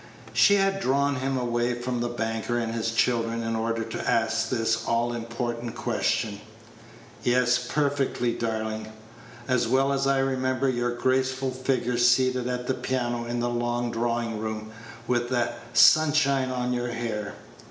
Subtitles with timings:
[0.33, 4.49] She had drawn him away from the banker and his children in order to ask
[4.49, 6.41] this all important question.
[7.21, 8.91] "Yes, perfectly, darling.
[9.47, 13.91] As well as I remember your graceful figure seated at the piano in the long
[13.91, 14.71] drawing room,
[15.05, 17.35] with the sunshine on your hair."